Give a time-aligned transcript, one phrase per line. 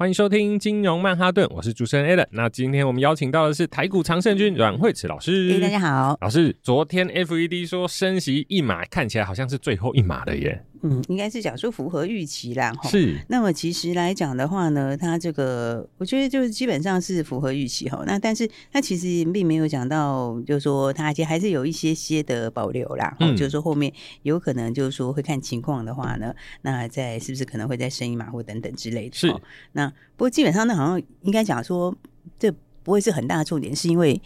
[0.00, 2.26] 欢迎收听金融曼哈顿，我是主持人 Alan。
[2.30, 5.52] 那今天我们邀请到的是台股常胜军阮慧慈老师。
[5.52, 6.56] 哎，大家好，老师。
[6.62, 10.64] 昨天 FED 说升息一码，看起来好像是最后一码了耶。
[10.82, 12.72] 嗯，应该是讲说符合预期啦。
[12.84, 13.16] 是。
[13.28, 18.02] 那么其实来讲的话呢，它这个我觉得就是基本上是符合预期哈。
[18.06, 23.16] 那但是它其实并没有讲到，就是说它其实还是有一些些的保留啦。
[23.20, 23.36] 嗯。
[23.36, 23.92] 就是说后面
[24.22, 29.16] 有可能就是说会看情况的话呢，那再是不是可能会再升一码或等等之类的。
[29.16, 29.34] 是。
[29.72, 31.94] 那不过基本上那好像应该讲说
[32.38, 32.54] 这。
[32.82, 34.20] 不会是很大的重点，是因为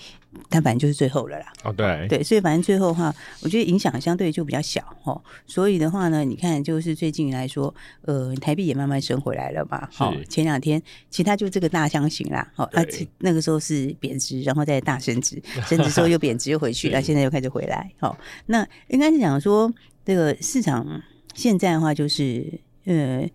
[0.48, 1.52] 它反正就是最后了啦。
[1.64, 5.20] 哦，对对，所以反正最后的话，我觉得影响相对就比较小哦。
[5.46, 9.88] 所以的话呢，你看，就是最近来说，呃，台币也慢慢升回来了嘛。
[9.92, 10.80] 好，前两天
[11.10, 12.46] 其他就这个大箱型啦。
[12.54, 12.84] 好， 那
[13.18, 17.90] 那个时候是贬值，然后再大升值，升值之后又贬值又回去，那现在又开始回来。
[17.98, 19.72] 好，那应该是讲说，
[20.04, 21.02] 这个市场
[21.34, 23.28] 现在的话，就是呃。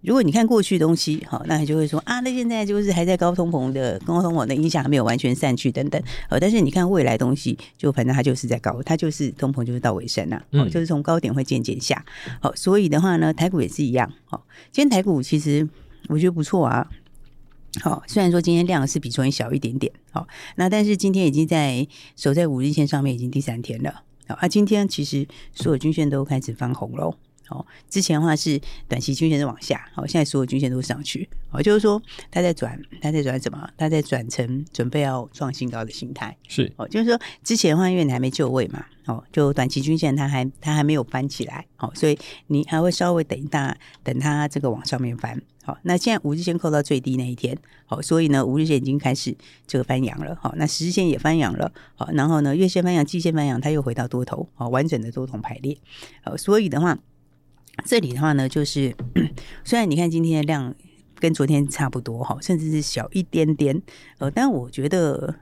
[0.00, 12.04] 如果你看过去的东西，好，那你就会说啊，那现在就是还在高通膨的高通膨的影响还没有完全散去等等，呃，但是你看未来东西，就反正它就是在高，它就是通膨就是到尾声了，哦，就是从高点会渐渐下，
[12.40, 15.68] 好，所以的话呢，台股也是一样，好，今天台股其实
[16.08, 16.88] 我觉得不错啊，
[17.80, 27.16] 好，虽然说今天量是比昨天小一点点，好，那但是今天已经在守在五日线上面已经第三天了，好，啊，今天其实所有均线都开始翻红喽。
[27.50, 33.68] 哦，之前的话是短期均线是往下，好，现在所有均线都上去，哦，就是说它在转，它在转什么？
[33.76, 42.18] 它在转成准备要创新高的形态，是哦，就是说之前的话因为你还没就位嘛，哦，就短期均线它还它还没有翻起来，哦，所以
[42.48, 49.34] 你还会稍微等一大，等它这个往上面翻，好，那现在五日线扣到最低那一天，好，所以呢五日线已经开始
[49.66, 55.78] 这个翻阳了，好，那十日线也翻阳了，好，然后呢月线翻阳，季线翻阳，它又回到多头，好，完整的多头排列，
[56.22, 56.98] 好，所以的话。
[57.84, 58.94] 这里的话呢，就是
[59.64, 60.74] 虽然你看今天的量
[61.14, 63.80] 跟昨天差不多哈，甚至是小一点点，
[64.18, 65.34] 呃，但我觉得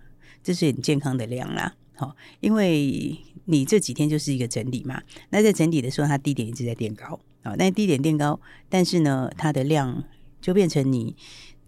[0.43, 10.05] 这是很健康的量啦，好，因为你这几天就是一个整理嘛，那在整理的时候，它低点一直在垫高啊，那低点垫高，但是呢，它的量
[10.41, 11.17] 就变成你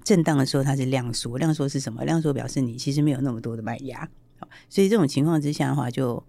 [0.04, 2.04] 震荡的时候，它是量缩，量缩是什么？
[2.04, 4.08] 量缩表示你其实没有那么多的卖压，
[4.68, 6.22] 所以这种情况之下的话，就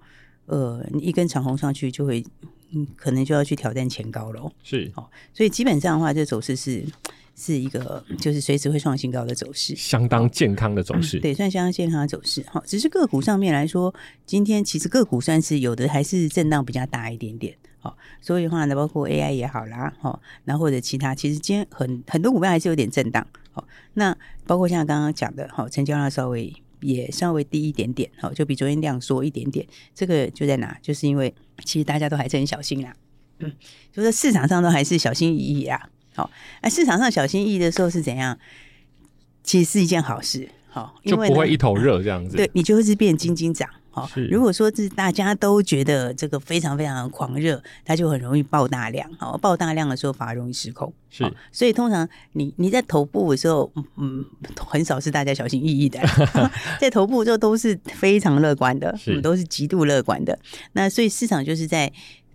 [0.47, 2.25] 呃，你一根长红上去就会。
[2.71, 4.51] 嗯，可能就要去挑战前高喽。
[4.63, 6.85] 是，哦，所以基本上的话，这走势是
[7.35, 12.41] 是一个就是随时会创新高的走势，相当健康的走势，嗯，对，算相当健康的走势。
[12.43, 13.93] 哈，只是个股上面来说，
[14.25, 17.55] 今天其实个股算是有的还是震荡比较大一点点。
[17.79, 23.25] 好，所以的话呢，包括 AI 也好啦，哈，那或者其他，其实今天很很多股票还是有点震荡。
[23.51, 24.15] 好，那
[24.45, 26.53] 包括像刚刚讲的，好，成交量稍微。
[26.81, 29.65] 也稍微低一点点，好，就比昨天量缩一点点。
[29.93, 30.77] 这个就在哪？
[30.81, 32.95] 就是因为其实大家都还是很小心啦，
[33.39, 33.51] 嗯，
[33.91, 35.89] 就是市场上都还是小心翼翼啦。
[36.15, 36.29] 好，
[36.61, 38.37] 那市场上小心翼翼的时候是怎样？
[39.43, 42.37] 其实是一件好事，好，就不会一头热这样子。
[42.37, 43.69] 对，你就会是变金金涨。
[44.07, 49.09] 好，如果说是大家都觉得这个非常非常的狂热，它就很容易爆大量。
[49.17, 50.91] 好，爆大量的时候反而容易失控。
[51.09, 54.23] 是，所以通常你你在头部的时候，嗯，
[54.67, 55.99] 很少是大家小心翼翼的，
[56.79, 60.37] 在头部就都是非常乐观的，是都是极度乐观的。
[60.73, 61.91] 那所以市场就是在。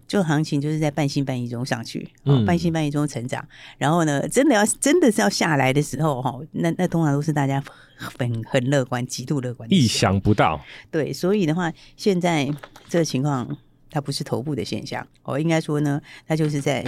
[0.07, 3.43] 就行情就是在半信半疑中上去，嗯，半信半疑中成长。
[3.79, 7.61] 然后呢，真的要真的是要下来的时候，哈，那那通常都是大家
[7.97, 10.61] 很很乐观、极度乐观，意想不到。
[10.91, 12.49] 对，所以的话，现在
[12.89, 13.57] 这个情况
[13.91, 16.85] 它不是头部的现象，哦，应该说呢，它就是在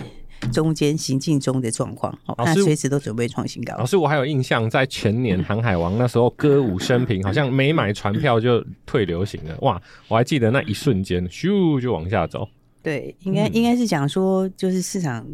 [0.52, 2.12] 中间行进中的状况。
[2.26, 3.76] 哦，那随时都准备创新高。
[3.78, 9.56] 老师，我还有印象，在前年航海王那时候歌舞升平，好像没买船票就退流行了。
[9.60, 12.46] 哇，我还记得那一瞬间，咻就往下走。
[12.82, 15.26] 对，应该应该是讲说，就是市场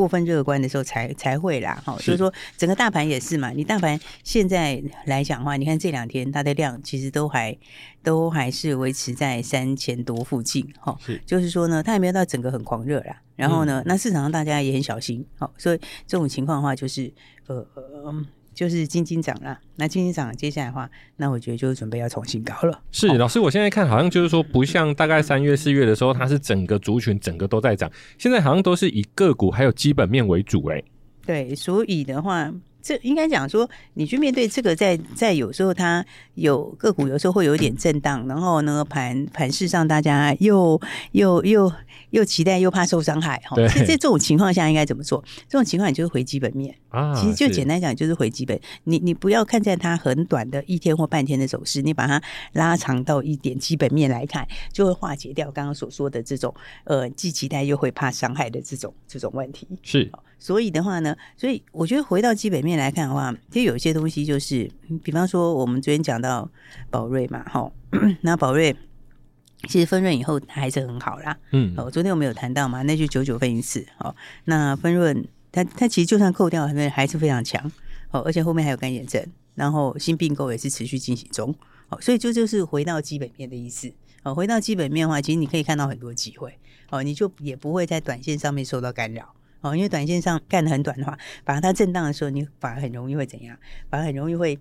[0.00, 3.50] 过分乐观的时候才才会啦，哈，所以说整个大盘也是嘛。
[3.50, 7.54] 你大盘现在来讲的话，你看这两天它的量其实都还
[8.02, 13.20] 都还是维持在三千多附近，哈，就是说呢，它也没有到整个很狂热啦。
[13.36, 17.12] 然后呢，那市场上大家也很小心，好，所以这种情况的话，就是
[17.46, 18.24] 呃。
[18.52, 22.80] 就是金金涨了，那金金涨，接下来的话，那我觉得就是准备要重新高了。
[22.90, 30.82] 是老师，我现在看好像就是说，不像大概三月四月的时候，它是整个族群整个都在涨，现在好像都是以个股还有基本面为主，哎。
[31.24, 36.04] 对，所以的话，这应该讲说，你去面对这个在，在在有时候它
[36.34, 40.80] 有个股，有时候会有点震荡，然后呢，盘盘势上大家又
[41.12, 41.72] 又又
[42.10, 43.56] 又期待，又怕受伤害哈。
[43.68, 45.22] 在这种情况下，应该怎么做？
[45.48, 47.14] 这种情况你就是回基本面啊。
[47.14, 48.58] 其实就简单讲，就是回基本。
[48.84, 52.22] 你你不要看在它很短的一天或半天的走势，你把它
[52.52, 56.54] 拉长到一点基本面来看，就会化解掉刚刚所说的这种
[56.84, 59.68] 呃既期待又会怕伤害的这种这种问题。
[59.82, 60.10] 是。
[60.40, 64.68] 所以的话呢，所以我觉得回到基本面来看的话，其实有一些东西就是，
[65.04, 66.50] 比方说我们昨天讲到
[66.90, 67.70] 宝瑞嘛，哈，
[68.22, 68.74] 那宝瑞
[69.68, 74.16] 其实分润以后还是很好啦，嗯，哦，昨天我们有谈到嘛，那就九九分一次，哦，
[74.46, 77.70] 那分润它它其实就算扣掉，还是还是非常强，
[78.10, 79.22] 哦，而且后面还有干眼症，
[79.54, 81.54] 然后新并购也是持续进行中，
[81.90, 83.92] 哦，所以这就是回到基本面的意思，
[84.22, 86.58] 哦，回到基本面的话，其实你可以看到很多机会，
[86.88, 89.34] 哦，你就也不会在短线上面受到干扰。
[89.60, 93.56] 哦，因为短线上干的很短的话，反而它震荡的时候，你反而很容易会怎样？
[93.90, 94.58] 反而很容易会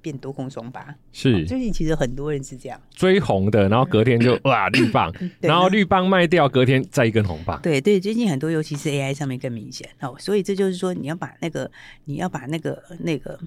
[0.00, 0.94] 变多空双巴。
[1.12, 7.60] 是，最近其实很多人是这样追红的，然后隔天就哇绿棒，然后绿棒卖掉，隔天再一根红棒。
[7.62, 10.14] 对对，最近很多，尤其是 AI 上面更明显哦。
[10.18, 11.70] 所以这就是说，你要把那个
[12.04, 13.38] 你要把那个那个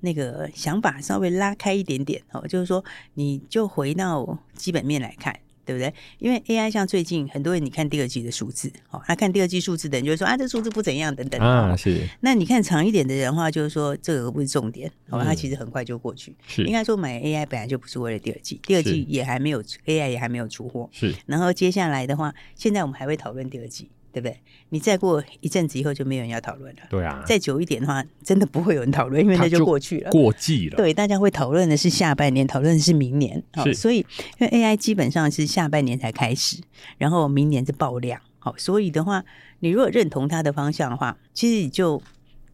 [0.00, 2.84] 那个想法稍微拉开一点点哦，就是说，
[3.14, 5.38] 你就回到基本面来看。
[5.64, 5.92] 对不对？
[6.18, 12.08] 因为 AI 像最近很多人，你看第二季的数字，哦，他看第二季数字的人就会说啊，这数字不怎样，等等啊，是。
[12.20, 16.34] 那你看长一点的人话，就是说这个不是重点，哦，它其实很快就过去。
[16.46, 21.14] 是，应该说买 AI 本来就不是为了第二季，第二季也还没有 AI 也还没有出货，是。
[21.26, 23.88] 然后接下来的话，现在我们还会讨论第二季。
[24.12, 24.38] 对不对？
[24.68, 26.82] 你再过一阵子以后就没有人要讨论了。
[26.90, 30.76] 对啊，再久一点的话，真的不会有人讨论，因为那就过去了，过季了。
[30.76, 33.42] 对，大家会讨论的是下半年，讨论的是明年。
[33.54, 33.98] 好，所以
[34.38, 36.58] 因为 AI 基本上是下半年才开始，
[36.98, 38.20] 然后明年是爆量。
[38.38, 39.24] 好，所以的话，
[39.60, 42.02] 你如果认同它的方向的话，其实你就。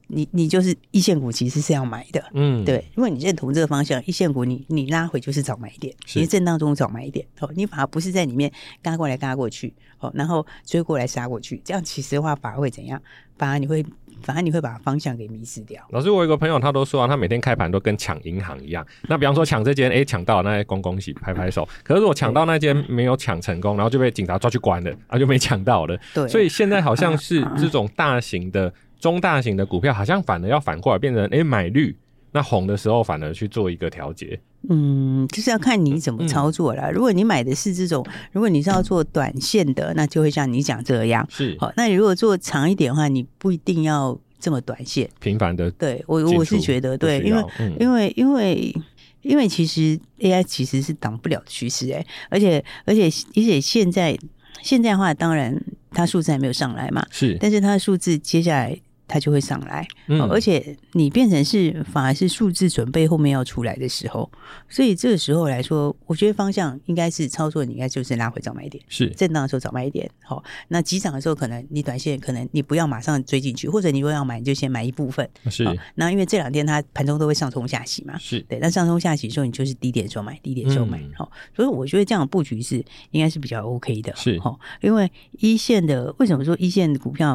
[0.09, 2.85] 你你就是一线股，其实是要买的，嗯，对。
[2.95, 7.27] 如果你认同这个方向，一线股你你拉回就是找买点，其实震荡中找买点。
[7.41, 8.51] 哦，你反而不是在里面
[8.83, 13.01] 嘎过来嘎过去，哦，然后追过来杀过去，这样其实的话反而会怎样？
[13.37, 13.85] 反而你会
[14.23, 15.81] 反而你会把方向给迷失掉。
[15.91, 18.85] 老师，我有个朋友，他都说啊，他每天开盘都跟抢银行一样。
[19.09, 21.69] 那比方说抢这间，哎，抢到了，那恭恭喜，拍拍手。
[21.85, 25.97] 可是我抢到那间没有抢成功，然后就被警察抓去关了，啊，就没抢到了。
[26.15, 28.73] 对，所以现在好像 是这种大型的。
[28.99, 31.97] 中大型的股票好像反而要反过来变成，哎、欸，买绿，
[32.33, 34.39] 那红的时候反而去做一个调节。
[34.69, 36.91] 嗯，就是要看你怎么操作了。
[36.91, 41.25] 嗯、如果你买的是这种，如果你是要做短线的，那就会像你讲这样。
[41.31, 45.71] 是，好，那你如果做长一点的话，你不一定要这么短线，频繁的。
[45.71, 48.75] 对我，我是觉得对，因为、嗯、因为因为
[49.23, 54.19] 因为其实 AI 其实是挡不了趋势，哎，而且而且而且现在
[54.61, 55.57] 现在的话，当然
[55.93, 58.77] 它数字还没有上来嘛，是，但是它的数字接下来。
[59.09, 64.31] 它就会上来，嗯，而且你变成是反而是数字准备后面要出来的时候，
[64.69, 70.09] 所以这个时候来说，我觉得方向应该是操作，你应该就是拉回早买点，是震荡的时候早买一点。
[70.23, 75.27] 好，那急涨的时候，可能你短线可能你不要马上追进去，或者你如果要买，你就先买一部分。
[75.51, 75.65] 是，
[75.95, 81.01] 那因为这两天它盘中都会上冲下洗嘛，是对，那上冲下洗的时候，你就是低点时候买，低点时候买。
[81.17, 84.15] 好，所以我觉得这样的布局是应该是比较 OK 的。
[84.15, 87.29] 是，好，因为一线的为什么说一线的股票？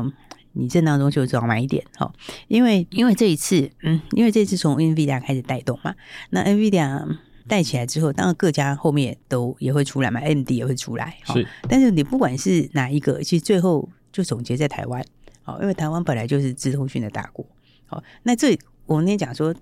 [0.54, 2.14] 你震荡中就找买一点，好，
[2.48, 5.96] 因为因为这一次，嗯，因为这次从 NVIDIA 开始带动嘛，
[6.30, 7.18] 那 NVIDIA
[7.48, 11.48] 带起来之后，当然各家后面都也会出来嘛，AMD 也会出来，是。
[11.68, 15.04] 但是你不管是哪一个，其实最后就总结在台湾，
[15.42, 17.46] 好，因为台湾本来就是资通讯的大国，
[17.88, 19.54] 好，那这我们那天讲说，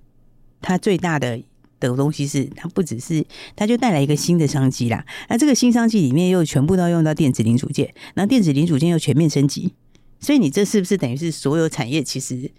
[0.61, 1.41] 它最大的
[1.79, 3.25] 的东西是它不只是，
[3.55, 9.73] 它就带来一个新的商机啦，那这个新商机里面又全部都要用到电子零组件，然后电子零组件又全面升级。
[10.21, 12.49] 所以你这是不是等于是所有产业其实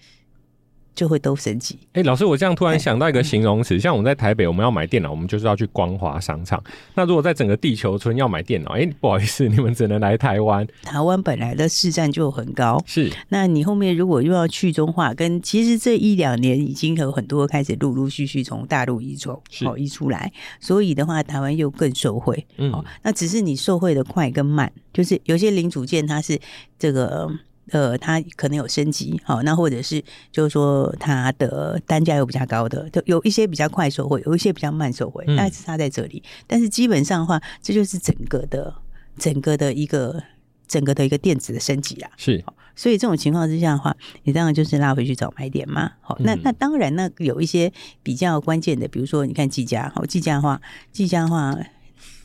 [0.95, 1.79] 就会都升级？
[1.95, 6.63] 哎，老师，我这样突然想到一个形容词，像我们在台北，我们要买电脑，我们就是要去光华商场。
[6.95, 10.67] 那如果在整个地球村要买电脑，哎，不好意思，你们只能来台湾。
[10.83, 13.11] 台湾本来的市占就很高，是。
[13.31, 22.47] 那你后面如果又要去中化，跟其实这一两年已经有很多开始陆陆续续从大陆移走，好移出来，所以的话，台湾又更受惠。
[22.59, 22.71] 嗯，
[23.03, 26.39] 那只是你受惠的快跟慢，就是有些零组件它是
[26.79, 27.31] 这个。
[27.71, 30.03] 呃，它可能有升级，好，那或者是
[30.33, 36.23] 就是说它的单价又比较高的，就有一些比较快收回，有一些比较慢收回，大概是差在这里。
[36.47, 38.75] 但是基本上的话，这就是整个的
[39.17, 40.23] 整个的一个
[40.67, 42.11] 整个的一个电子的升级啦。
[42.17, 45.93] 是，所以这种情况之下的话，你当然就是拉回去找买点嘛。
[46.01, 51.57] 好，那那当然，那有一些比较关键的，比如说你看技嘉，好，技嘉的话，技嘉的话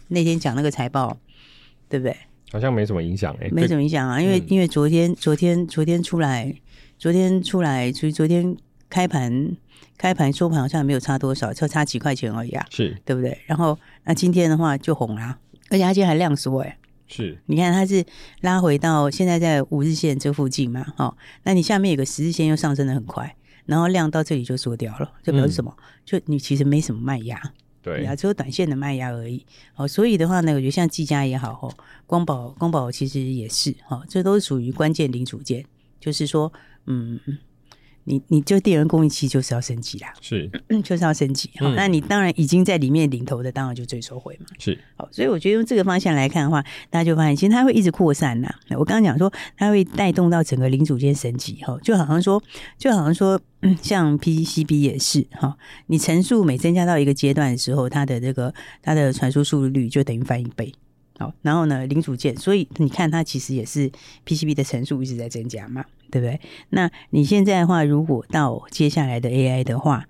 [0.08, 1.18] 那天讲那个财报，
[1.88, 2.18] 对不对？
[2.52, 6.54] 好像没什么影响哎，没什么影响啊，因为因为昨天昨天昨天出来，
[6.98, 8.56] 昨天出来，所以昨天
[8.90, 9.56] 开盘
[9.98, 13.38] 开盘收盘好像没有差多少，就差几块钱而已啊，是对不对？
[13.46, 15.38] 然后那今天的话就红啦，
[15.70, 16.78] 而且它今天还量缩哎。
[17.10, 18.06] 是，你看它是
[18.42, 20.86] 拉回到现在在五日线这附近嘛？
[20.98, 23.34] 哦，那你下面有个十日线又上升的很快，
[23.66, 25.74] 然后量到这里就缩掉了，就表示什么？
[25.78, 27.42] 嗯、就你其实没什么卖压，
[27.88, 29.46] 对呀，只有短线的卖压而已。
[29.76, 31.74] 哦，所以的话呢，我觉得像技嘉也好，哦，
[32.06, 35.66] 光宝光宝其实也是，哦，这都是属于关键零组件，
[36.00, 36.52] 就是说，
[36.86, 37.20] 嗯。
[38.10, 40.50] 你你就电源供应器就是要升级啦，是，
[40.82, 41.50] 就是要升级。
[41.58, 44.46] 好、嗯，那你当然已经在里面领头的，当然就最受惠嘛。
[44.58, 48.50] 是，好，所以我觉得用这个方向来看的话，大家就发现其实它会一直扩散呐。
[48.70, 52.42] 我刚刚讲说，它会带动到整个零组件升级，哈，就好像说，
[52.78, 53.40] 就好像说，
[53.82, 60.74] 像 PCB 也是哈，你层数每增加到一个阶段的时候，它的这个它的传输速率就等于翻一倍。
[61.20, 63.92] 好，然后呢，零组件，所以你看它其实也是
[64.26, 66.40] PCB 的层数一直在增加嘛，对不对？
[66.70, 70.06] 那你现在的话，如果到接下来的 AI 的话，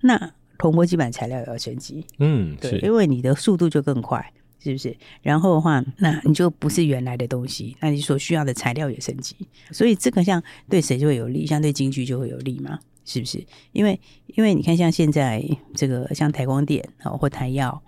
[0.00, 4.96] 那铜箔基板材料也要升级，嗯，对，因为你的速度就更快，是不是？
[5.22, 9.36] 然后的话，那你就不是原来的东西，那你所需要的材料也升级，
[9.70, 13.44] 所以这个像对谁就会有利，像对京剧就会有利嘛，是不是？
[13.72, 17.82] 因为因为你看，像现在这个像台光电哦或台药。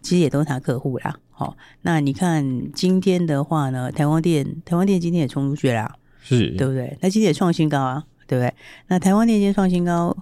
[0.00, 6.96] 其实也都是他客户啦，好，那你看今天的话呢，台光电，台光电今天也冲出去啦，是对不对？
[7.00, 8.54] 那今天也创新高啊，对不对？
[8.88, 10.16] 那台湾电今天创新高，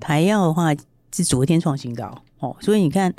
[0.00, 0.74] 台药的话
[1.14, 3.12] 是昨天创新高，哦，所以你看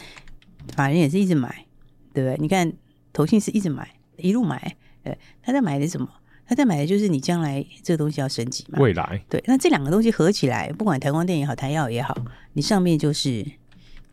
[0.76, 1.66] 法人也是一直买，
[2.14, 2.38] 对不对？
[2.42, 2.72] 你看
[3.12, 3.88] 投信是一直买，
[4.18, 6.08] 一路买，对，他在买的什么？
[6.46, 12.16] 他在买的就是你将来这个东西要升级嘛，未来对，那这两个东西合起来，不管台光电也好，台药也好，
[12.54, 13.46] 你上面就是。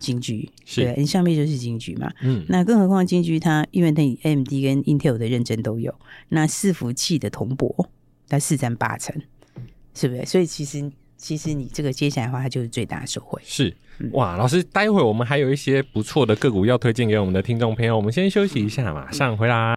[0.00, 5.95] 金居是对，你上面就是金居嘛，嗯，那更何况金居它因为它 AMD 跟 Intel 的认证都有，
[6.31, 7.90] 那伺服器的铜箔
[8.31, 9.15] 它四占八成，
[9.95, 10.25] 是不是？
[10.25, 13.39] 所以其实其实你这个接下来的话，它就是最大的收获。
[13.45, 13.77] 是
[14.13, 19.75] 哇，老师，待会我们还有一些不错的个股要推荐给我们的听众朋友，我们先休息一下，马上回来。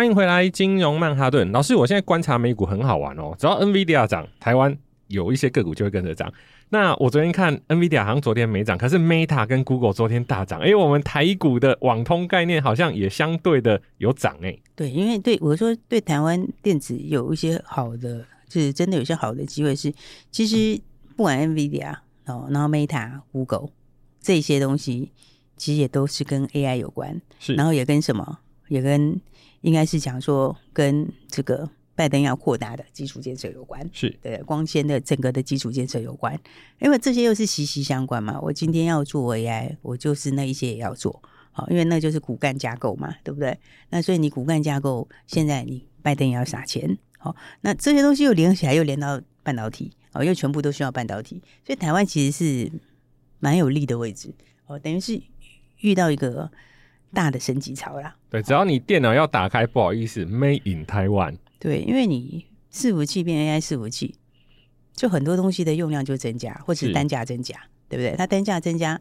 [0.00, 1.76] 欢迎回来，金融曼哈顿老师。
[1.76, 4.74] 我现在观察美股很好玩哦，只要 NVIDIA 涨，台湾
[5.08, 6.32] 有一些个股就会跟着涨。
[6.70, 10.58] 那我昨天看 NVIDIA 好像昨天没涨，可是 Meta 跟 Google 昨天大涨。
[10.60, 14.56] 哎，我们台股的网通概念好像也相对的有涨哎。
[14.74, 19.92] 对，因为对我说对台湾电子有一些好的，就是真的有些好的机会是，
[20.30, 20.80] 其实
[21.14, 23.68] 不管 NVIDIA 哦，然后 Meta、Google
[24.18, 25.12] 这些东西，
[25.58, 28.38] 其实也都是跟 AI 有关，是，然后也跟什么，
[28.70, 29.20] 也跟。
[29.62, 36.34] 应该是讲说跟这个拜登要扩大的基础建设有关，是对光纤的整个的基础建设有关，
[36.78, 38.40] 因为这些又是息息相关嘛。
[38.40, 41.22] 我今天要做 AI，我就是那一些也要做，
[41.52, 43.54] 好，因为那就是骨干架构嘛，对不对？
[43.90, 52.72] 那所以你骨干架构现在你拜登也要撒钱，好，那这些东西又连起来，又连到半导体，哦，又全部都需要半导体，所以台湾其实是
[53.40, 54.32] 蛮有利的位置，
[54.64, 55.20] 哦，等于是
[55.80, 56.50] 遇到一个。
[57.12, 61.36] 大的升级潮啦，对，只要你电脑要打开，不好意思，Made in Taiwan。
[61.58, 64.14] 对，因为你伺服器变 AI 伺服器，
[64.94, 68.14] 就很多东西的用量就增加，或者是单价增加，对不对？
[68.16, 69.00] 它单价增加，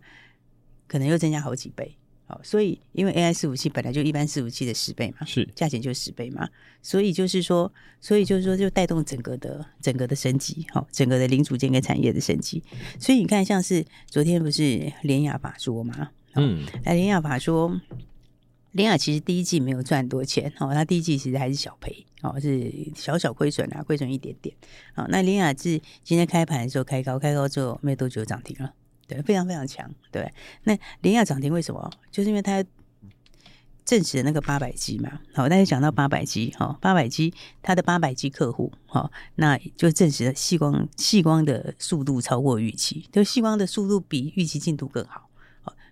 [0.88, 1.96] 可能又增加好几倍。
[2.26, 6.48] 好，所以因为 AI 伺服器本来就一般伺服器的十倍嘛，是价钱就十倍嘛，
[6.82, 12.64] 所以就是说，所以就是说，就带动整个的整个的升级，好，整个的零组件跟产业的升级。
[13.00, 16.12] 所以你看，像是昨天不是联雅法说嘛？
[16.36, 17.80] 嗯，那林亚法说，
[18.72, 24.56] 林亚其实第一季没有赚多钱哦，他第一季其实还是小赔哦，是小小亏损啊，亏损一点点。
[24.94, 28.72] 好，那林亚是今天开盘的时候开高，开高之后没有多久涨停了，
[29.08, 29.90] 对，非常非常强。
[30.12, 30.32] 对，
[30.64, 31.92] 那林亚涨停为什么？
[32.12, 32.64] 就是因为它
[33.86, 35.20] 证实了那个八百 G 嘛。
[35.34, 37.34] 好，大家讲到八百 G 哈，八百 G
[37.64, 45.28] 它的八百 G 客户哈，那就证实了细光细光的速度超过预期，就细光的速度比预期进度更好。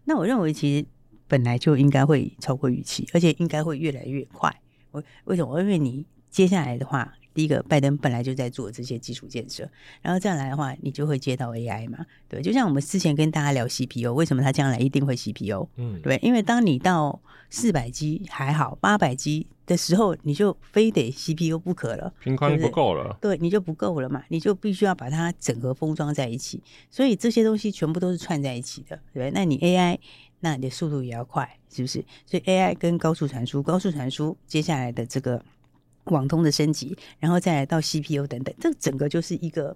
[0.07, 0.85] 那我认为其实
[1.27, 4.61] 本来就应该会超过预期，而且应该会越来越快。
[4.91, 5.59] 我为什么？
[5.59, 9.69] 因为你接下来的话，第一个拜登本来就在做这些基础建设，
[10.01, 12.03] 然后再来的话，你就会接到 AI 嘛。
[12.27, 15.69] 对，就像我们之前跟大家聊 CPU，为什么它将来一定会 CPU？
[15.75, 29.99] 嗯，对，因为当你到四百 G 还好，八百 G 的时候，你就非得 CPU 不可了，频宽不够了，对，你就不够了嘛，你就必须要把它整合封装在一起，所以这些东西全部都是串在一起的，对，那你 AI，
[30.39, 32.03] 那你的速度也要快，是不是？
[32.25, 35.39] 所以 AI 跟高速传输，高速传输接下来的这个
[36.07, 39.75] 网通的升级，然后再来到 CPU 等等，这整个就是一个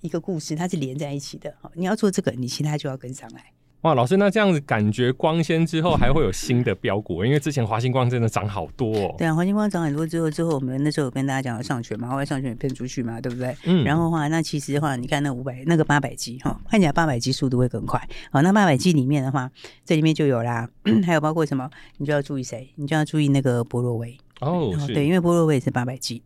[0.00, 1.54] 一个故事，它是连在一起的。
[1.60, 3.44] 好，你要做这个，你其他就要跟上来。
[3.82, 7.24] 哇，老师，那这样子感觉光纤之后还会有新的标股？
[7.24, 9.12] 因为之前华星光真的涨好多哦。
[9.18, 13.56] 对啊，华星光涨很多之后，之后我们那时候有跟大家讲要上权嘛，后来上权也喷出去嘛，对不对？
[13.64, 13.82] 嗯。
[13.82, 18.00] 然后的话，那其实的话，你看那五百那个八百 G 哈，看起来八百 G 速度会更快。
[18.30, 19.50] 好，那八百 G 里面的话，
[19.84, 20.70] 这里面就有啦，
[21.04, 21.68] 还有包括什么？
[21.96, 22.72] 你就要注意谁？
[22.76, 24.76] 你就要注意那个博若威哦。
[24.88, 26.22] 对，因为波洛威也是八百 G。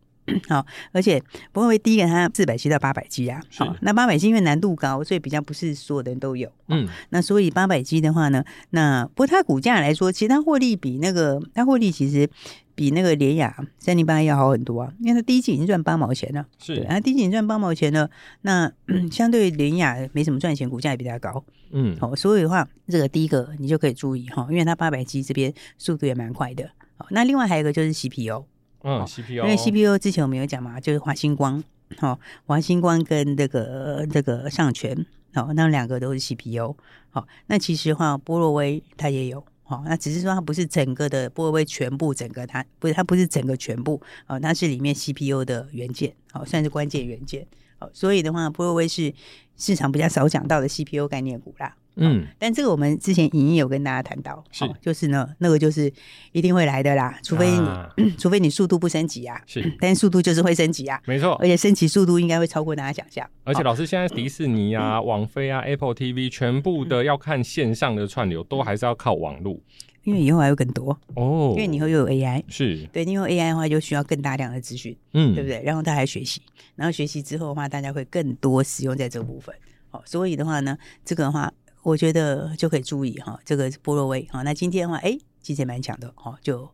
[0.49, 12.29] 好，而且不会第一个它四百 G 到八百 G 啊，好，那八百 G 因为难度高，所以比较不是所有的人都有，嗯，那所以八百 G 的话呢，那不过它股价来说，其实它获利比那个它获利其实
[12.75, 18.69] 比那个联雅三零八要好很多啊，因为它第一季已经赚八毛钱了，是，它第一季已经赚八毛钱了，那
[19.09, 28.45] 相对联雅没什么赚钱，股价也比它高，嗯，好，所以的话，这个第一个你就可以注意哈，因为它八百 G 这边速度也蛮快的，好，那另外还有一个就是 CPU。
[28.83, 31.61] 嗯，CPU，因为 CPU 之前我们有讲嘛，就是华星光，
[31.97, 36.77] 好，华星光跟这个这个上诠，好，那两个都是 CPU，
[37.09, 47.45] 好，那其实话波若威它也有，好，那只是说它不是整个的波若威全部整个它不是它不是整个全部，哦，它是里面 CPU 的元件，好，算是关键元件，
[47.79, 49.11] 好，所以的话波若威是
[49.57, 51.75] 市场比较少讲到的 CPU 概念股啦。
[51.99, 55.91] 嗯，但这个我们之前影音有跟大家谈到，是、哦、就是呢，那个就是
[56.31, 63.27] 一定会来的啦，除非你、啊、 除非你速度不升级啊，是， 但速度就是会升级啊，没错，而且升级速度应该会超过大家想象。
[63.43, 69.59] 而且老师现在迪士尼啊、网飞啊、Apple TV 全部的要看线上的串流，都还是要靠网络，
[70.03, 72.85] 因为以后还有更多哦，因为你以后又有 AI，是。
[72.93, 75.63] 对，因为 AI 的话就需要更大量的资讯，嗯，对不对？
[75.63, 76.41] 然后大家学习，
[76.75, 79.55] 然后学习之后的话，大家会更多使用在这个部分，
[79.89, 81.51] 好，所以的话呢，这个的话。
[81.87, 86.69] 我觉得就可以注意哈，这个波若威哈，那今天的话，哎，其实蛮强的哈，就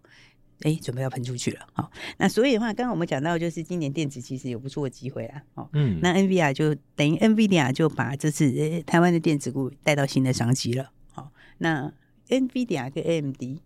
[0.61, 1.87] 哎准备要喷出去了哈。
[2.17, 5.43] 那所以的话，刚刚我们讲到，就是今年电子其实有不错的机会啦。
[5.53, 10.89] 哦，嗯，那 NVIDIA 就等于 NVIDIA 就把这次台湾的电子股带到新的商机了。
[11.11, 11.93] 好，那
[12.29, 13.59] NVIDIA 跟 AMD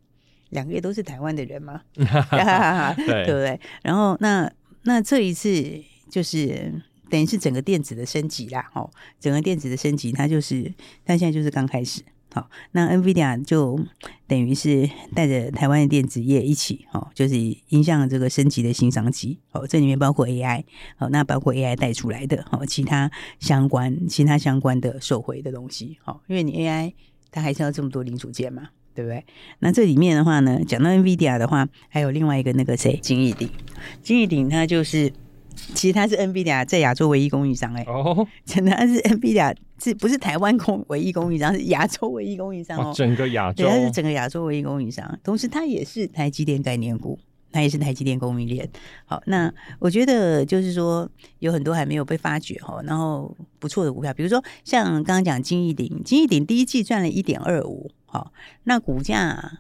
[0.49, 3.57] 两个也都是台湾的人嘛， 对对不对？
[3.83, 4.51] 然后那
[4.83, 5.81] 那这一次
[6.12, 6.81] 就是。
[7.10, 8.89] 等于是整个电子的升级啦，哦，
[9.20, 10.74] 整个电子的升级，它就是
[11.06, 12.02] 它现在就是刚开始，
[12.34, 13.80] 好，那 NVIDIA 就
[14.28, 17.36] 等于是带着台湾的电子业一起，哦，就是
[17.70, 20.63] 迎向这个升级的新商机，哦，这里面包括 AI，
[20.98, 26.93] 好，那包括 AI 带出来的，哦，其他相关其他相关的受惠的东西，好，因为你 AI
[27.32, 29.26] 它还是要这么多零组件嘛，对不对？
[29.60, 33.50] 那这里面的话呢，讲到 NVIDIA 的话，还有另外一个那个谁，金益鼎，
[34.04, 35.12] 金益鼎它就是。
[35.74, 41.54] 其实它是 NVIDIA 在亚洲唯一供应商哎、欸，哦，真的，它是 NVIDIA 是不是台湾供唯一供应商？
[41.54, 45.20] 是亚洲唯一供应商哦，整个亚洲，对，它是整个亚洲唯一供应商。
[45.24, 47.20] 同时，它也是台积电概念股
[47.52, 48.70] 它也是台积电供应链。
[49.06, 58.32] 好，那我觉得就是说有很多还没有被发掘哈，然后不错的股票，比如说像刚刚讲金逸鼎，金逸鼎第一季赚了一点二五，好，
[58.63, 59.60] 那股价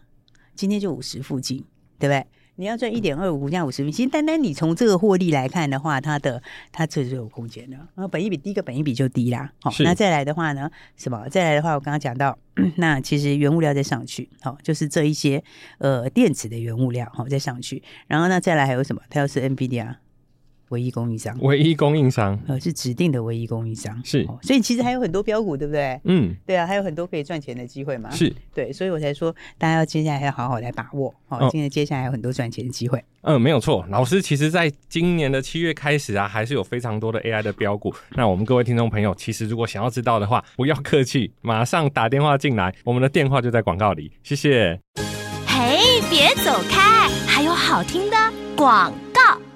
[0.55, 1.63] 今天就五十附近，
[1.97, 2.25] 对不对？
[2.57, 6.41] 你要赚一点二五，股价五十元，其实单单你从这个获利来看的话，它的
[6.71, 7.77] 它这是有空间的。
[7.77, 11.29] 然后本益比第一个本益比就低啦，好，那再来的话呢，什么？
[11.29, 12.37] 再来的话，我刚刚讲到，
[12.77, 15.43] 那其实原物料再上去，好，就是这一些
[15.77, 19.01] 呃电子的原物料，好，再上去，然后呢，再来还有什么？
[19.09, 19.95] 它又是 NVIDIA。
[20.69, 25.99] 唯一供应商，唯一供应商，呃，是指定的唯一供应商，是，哦，所以其实还有很多标股，对不对？
[26.03, 28.33] 嗯，对啊，还有很多可以赚钱的机会嘛，是。
[28.53, 33.03] 对，所以我才说大家要接下来要好好来把握，好，哦，今天接下来有很多赚钱的机会。
[33.21, 37.93] 嗯，没有错，老师，其实在今年的七月开始啊，还是有非常多的 AI 的标股。
[38.15, 44.79] 那我们各位听众朋友，其实如果想要知道的话，不要客气，马上打电话进来，我们的电话就在广告里，谢谢。
[45.45, 48.17] 嘿，别走开，还有好听的
[48.55, 49.46] 广告。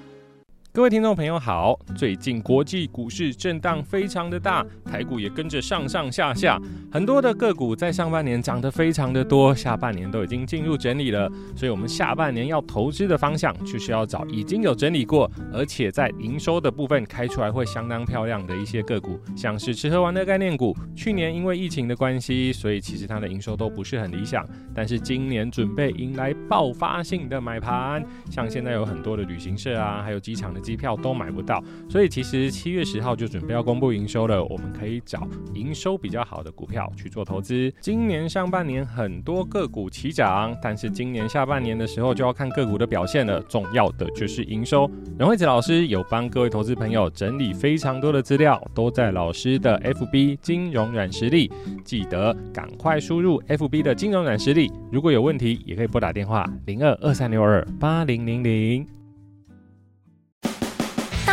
[0.74, 6.58] 各位听众朋友好，最近国际股市震荡非常的大，台股也跟着上上下下，
[6.90, 24.42] 很多的个股在上半年涨得非常的多，下半年都已经进入整理了，所以我们下半年要投资的方向就是要找已经有整理过，而且在营收的部分开出来会相当漂亮的一些个股，像是吃喝玩乐概念股，去年因为疫情的关系，所以其实它的营收都不是很理想，
[24.74, 30.61] 但是今年准备迎来爆发性的买盘，像现在有很多的旅行社啊，还有机场的。
[30.62, 34.42] 机票都买不到，所以其实七月十号就准备要公布营收了。
[34.44, 37.70] 我们可以找营收比较好的股票去做投资。
[37.80, 43.42] 今年上半年很多个股齐涨，但是今年下半年的时候就要看个股的表现了。
[43.48, 44.90] 重要的就是营收。
[45.18, 51.50] 任惠子老师有帮各位投资朋友整理非常多的资料，都在老师的 FB 金融软实力，
[51.84, 54.70] 记得赶快输入 FB 的金融软实力。
[54.90, 59.01] 如果有问题，也可以拨打电话零二二三六二八零零零。